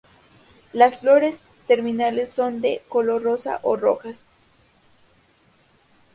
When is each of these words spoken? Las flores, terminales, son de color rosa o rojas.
Las 0.73 0.99
flores, 1.01 1.43
terminales, 1.67 2.31
son 2.31 2.59
de 2.59 2.81
color 2.89 3.21
rosa 3.21 3.59
o 3.61 3.75
rojas. 3.77 4.25